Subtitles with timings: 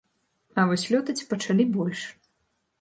[0.61, 2.01] А вось лётаць пачалі больш.